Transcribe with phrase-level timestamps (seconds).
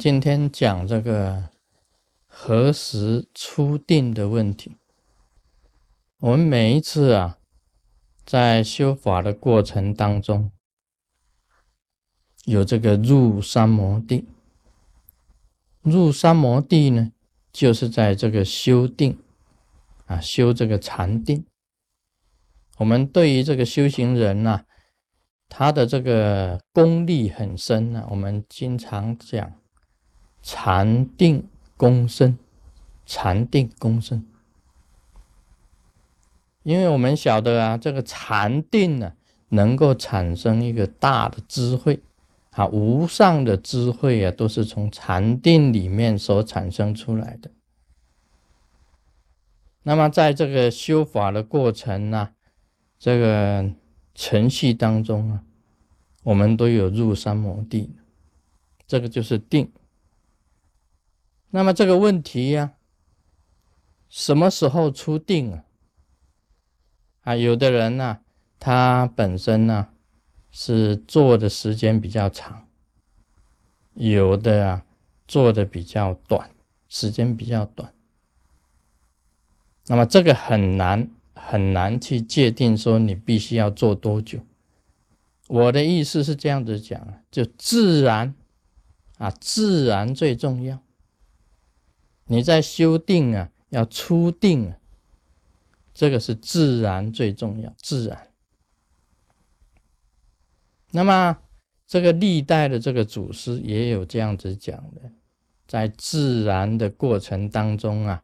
[0.00, 1.50] 今天讲这个
[2.26, 4.78] 何时出定的问题。
[6.20, 7.36] 我们每一次啊，
[8.24, 10.52] 在修法的过程当中，
[12.46, 14.26] 有这个入三摩地。
[15.82, 17.12] 入三摩地呢，
[17.52, 19.18] 就是在这个修定
[20.06, 21.44] 啊，修这个禅定。
[22.78, 24.64] 我们对于这个修行人呐，
[25.50, 29.59] 他的这个功力很深呢，我们经常讲。
[30.42, 32.38] 禅定功深，
[33.06, 34.26] 禅定功深，
[36.62, 39.12] 因为我们晓得啊，这个禅定呢，
[39.50, 42.00] 能够产生一个大的智慧，
[42.50, 47.50] 啊，无上的智慧啊，都是从禅定里面所产生出来的。
[49.82, 52.30] 那么，在这个修法的过程呢，
[52.98, 53.70] 这个
[54.14, 55.42] 程序当中啊，
[56.22, 57.90] 我们都有入三摩地，
[58.86, 59.70] 这个就是定。
[61.50, 62.72] 那么这个问题呀，
[64.08, 65.64] 什么时候出定啊？
[67.22, 68.20] 啊，有的人呢，
[68.58, 69.88] 他本身呢
[70.50, 72.66] 是做的时间比较长，
[73.94, 74.84] 有的啊
[75.26, 76.50] 做的比较短，
[76.88, 77.92] 时间比较短。
[79.86, 84.38] 那么这个很难很难去界定说你必须要做多久。
[85.48, 88.34] 我的意思是这样子讲啊，就自然
[89.18, 90.80] 啊，自然最重要。
[92.32, 94.78] 你在修定啊，要出定啊，
[95.92, 98.30] 这个是自然最重要，自然。
[100.92, 101.36] 那么
[101.88, 105.10] 这个历代的这个祖师也有这样子讲的，
[105.66, 108.22] 在自然的过程当中啊，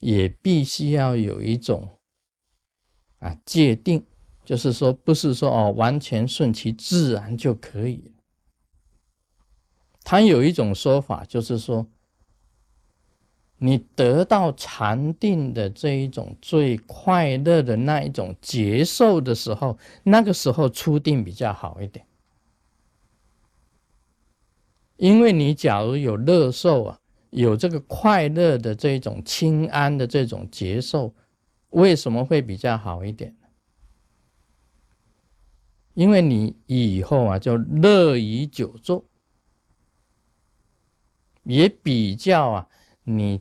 [0.00, 1.98] 也必须要有一种
[3.20, 4.04] 啊界定，
[4.44, 8.12] 就是说不是说哦完全顺其自然就可以。
[10.04, 11.90] 他有一种说法，就是说。
[13.58, 22.06] 你得到禅定的这一种最快乐的那一种接受的时候，那个时候出定比较好一点。
[24.96, 27.00] 因为你假如有乐受啊，
[27.30, 31.14] 有这个快乐的这种清安的这种接受，
[31.70, 33.36] 为什么会比较好一点？
[35.94, 39.04] 因为你以后啊就乐于久坐，
[41.44, 42.68] 也比较啊
[43.06, 43.40] 你。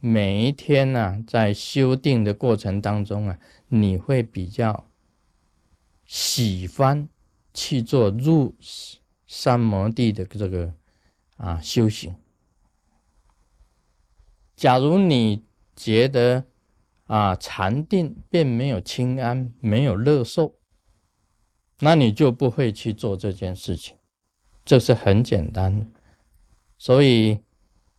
[0.00, 3.36] 每一天呢，在修定的过程当中啊，
[3.66, 4.88] 你会比较
[6.04, 7.08] 喜欢
[7.52, 8.54] 去做入
[9.26, 10.72] 三摩地的这个
[11.36, 12.14] 啊修行。
[14.54, 15.44] 假如你
[15.74, 16.44] 觉得
[17.06, 20.54] 啊禅定并没有清安，没有乐受，
[21.80, 23.96] 那你就不会去做这件事情。
[24.64, 25.84] 这是很简单的。
[26.78, 27.40] 所以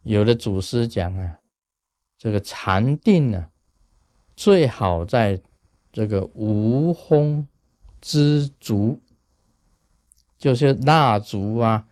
[0.04, 1.40] 有的祖师讲啊。
[2.18, 3.48] 这个禅定呢，
[4.36, 5.42] 最好在
[5.90, 7.48] 这个无风
[8.02, 9.00] 之烛，
[10.38, 11.88] 就是蜡烛啊，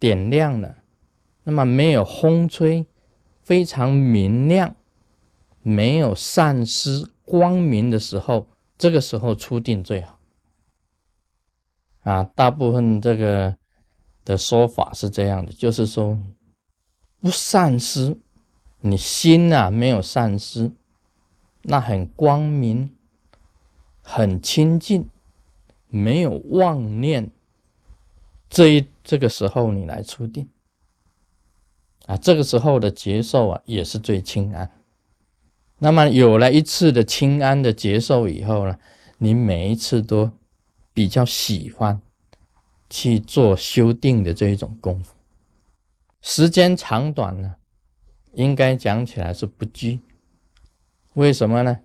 [0.00, 0.78] 点亮了，
[1.44, 2.84] 那么没有风吹，
[3.40, 4.74] 非常明亮，
[5.62, 10.18] 没有散失光明的时候，这个时候出定最好。
[12.00, 13.56] 啊，大部分这个
[14.24, 16.18] 的说法是这样的，就是说
[17.26, 18.16] 不散失。
[18.82, 20.70] 你心呐没有散失，
[21.62, 22.94] 那很光明，
[24.00, 25.08] 很清净，
[25.88, 27.32] 没有妄念。
[28.48, 30.48] 这一这个时候你来出定
[32.06, 34.70] 啊，这个时候的接受啊也是最清安。
[35.78, 38.78] 那么有了一次的清安的接受以后呢，
[39.18, 40.30] 你每一次都
[40.94, 42.00] 比较喜欢
[42.88, 45.15] 去做修定的这一种功夫，
[46.20, 47.56] 时间长短呢？
[48.32, 50.00] 应该讲起来是不拘，
[51.14, 51.80] 为什么呢？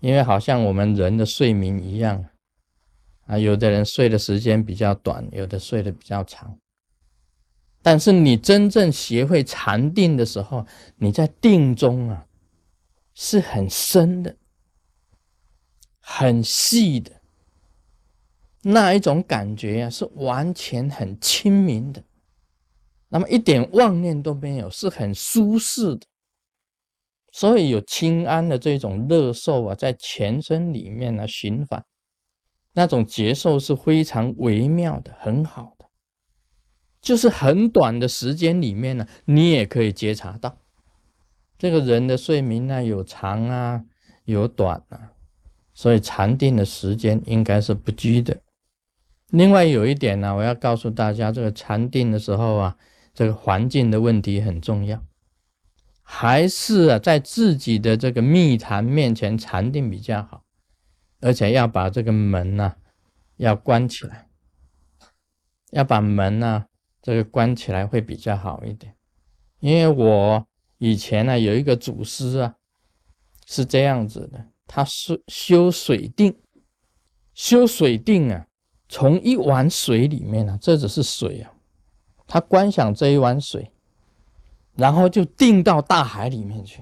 [0.00, 2.24] 因为好像我们人的睡眠一样，
[3.26, 6.56] 啊，有的人睡的时间比较短，有的睡得比较长。
[7.82, 10.66] 但是你真正学会禅定的时候，
[10.96, 12.26] 你在定中啊，
[13.14, 14.36] 是很深的、
[16.00, 17.10] 很细的
[18.62, 22.02] 那一种感觉呀，是完全很清明的。
[23.12, 26.06] 那么一点妄念都没有，是很舒适的，
[27.32, 31.84] 所以有清安的这种乐受啊，在全身里面呢循环，
[32.72, 35.86] 那种节奏是非常微妙的，很好的，
[37.00, 40.56] 就是很短的时间里面呢，你也可以觉察到，
[41.58, 43.84] 这个人的睡眠呢有长啊，
[44.24, 45.10] 有短啊，
[45.74, 48.40] 所以禅定的时间应该是不拘的。
[49.30, 52.76] 另外有一点呢，我要告诉大家，这个禅定的时候啊。
[53.20, 55.04] 这个环境的问题很重要，
[56.00, 60.42] 还是啊在自己的这个密坛面前禅定比较好，
[61.20, 62.76] 而且要把这个门呢
[63.36, 64.26] 要关起来，
[65.72, 66.64] 要把门呢
[67.02, 68.94] 这个关起来会比较好一点，
[69.58, 70.46] 因为我
[70.78, 72.54] 以前呢有一个祖师啊
[73.46, 76.34] 是这样子的，他是修水定，
[77.34, 78.46] 修水定啊，
[78.88, 81.52] 从一碗水里面啊，这只是水啊。
[82.32, 83.72] 他观想这一碗水，
[84.76, 86.80] 然后就定到大海里面去，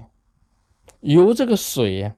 [0.99, 2.15] 由这个水呀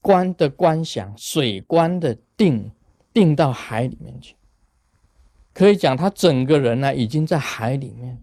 [0.00, 2.70] 观的观想，水观的定，
[3.12, 4.36] 定到海里面去。
[5.52, 8.16] 可以讲，他整个人呢已经在海里面。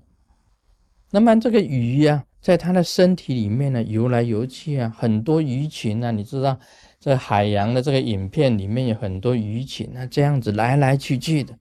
[1.09, 6.57] 那么这个鱼呀，在他的身体里面呢游来游去啊，很多鱼群啊，你知道，
[6.99, 11.53] 在海洋的这个影片里面有很多鱼群啊，这样子来来去去的。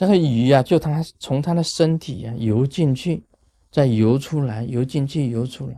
[0.00, 3.22] 这个鱼呀，就它从它的身体呀游进去，
[3.70, 5.74] 再游出来，游进去，游出来。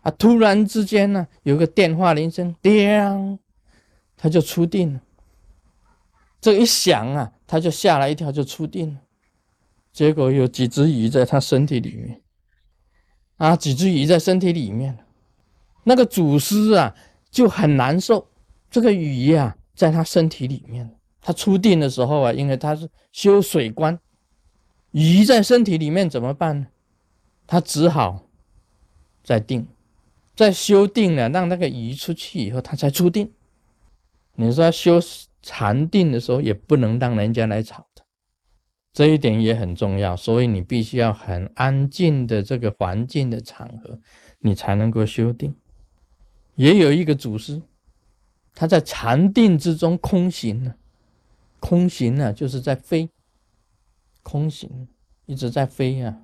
[0.00, 3.38] 啊，突然之间呢，有个电话铃声，叮，
[4.16, 5.00] 它就出定了。
[6.40, 9.00] 这一响啊，它就吓了一跳，就出定了。
[9.92, 12.20] 结果有几只鱼在它身体里面，
[13.36, 14.98] 啊，几只鱼在身体里面，
[15.84, 16.92] 那个祖师啊
[17.30, 18.26] 就很难受。
[18.68, 20.96] 这个鱼呀，在他身体里面。
[21.22, 23.96] 他出定的时候啊，因为他是修水观，
[24.90, 26.66] 鱼在身体里面怎么办呢？
[27.46, 28.26] 他只好
[29.22, 29.66] 再定，
[30.34, 33.30] 再修定了，让那个鱼出去以后，他才出定。
[34.34, 34.98] 你说修
[35.42, 38.02] 禅定的时候，也不能让人家来吵的，
[38.92, 40.16] 这一点也很重要。
[40.16, 43.98] 所以你必须要很安静的这个环境的场合，
[44.40, 45.54] 你才能够修定。
[46.56, 47.62] 也有一个祖师，
[48.54, 50.74] 他在禅定之中空行呢。
[51.62, 53.08] 空行啊，就是在飞，
[54.24, 54.88] 空行
[55.26, 56.22] 一直在飞啊。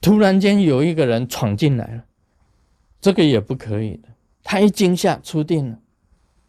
[0.00, 2.04] 突然间有一个人闯进来了，
[3.00, 4.08] 这个也不可以的。
[4.42, 5.78] 他一惊吓出定了，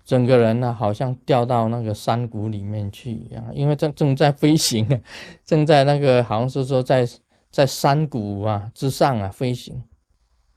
[0.03, 4.99] 整个人呢好像掉到那个山谷里面去一样，因为正正在飞行啊，
[5.45, 7.07] 正在那个好像是说在
[7.51, 9.83] 在山谷啊之上啊飞行。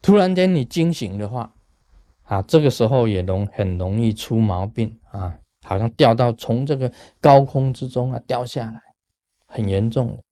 [0.01, 1.53] 突然间你惊醒的话，
[2.23, 5.39] 啊，这个时候也容很容易出毛病啊。
[5.67, 6.91] 好像掉到从这个
[7.21, 8.81] 高空之中啊掉下来，
[9.47, 10.23] 很严重的。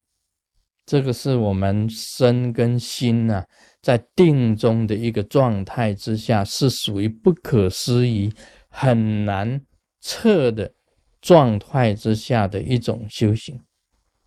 [0.87, 3.45] 这个是我们身跟心啊
[3.81, 8.33] 在定中的一个状态之下，是属于不可思议、
[8.69, 9.61] 很难
[10.01, 10.73] 测的
[11.21, 13.59] 状态之下的一种修行，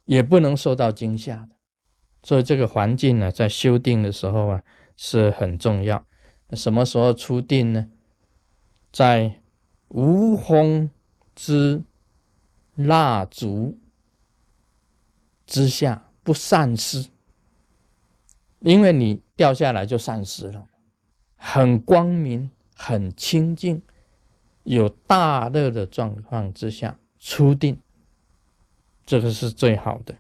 [0.05, 1.49] 也不能受到惊吓的。
[2.23, 4.61] 所以这个环境呢，在修定的时候啊
[4.97, 6.03] 是很重要。
[6.53, 7.87] 什么时候出定呢？
[8.91, 9.41] 在
[9.89, 10.89] 无风。
[11.37, 11.83] 之
[12.73, 13.77] 蜡烛
[15.45, 17.09] 之下不散失，
[18.61, 20.67] 因为你掉下来就散失了。
[21.35, 23.83] 很光明、很清净、
[24.63, 27.79] 有大乐的状况之下出定，
[29.05, 30.15] 这个是最好的。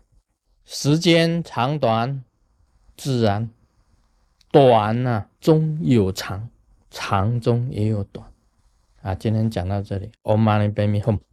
[0.65, 2.23] 时间长短
[2.95, 3.49] 自然，
[4.51, 6.47] 短呢中有长，
[6.91, 8.31] 长中也有短。
[9.07, 11.26] 啊，今天讲到这里，Om Mani Padme h o m e。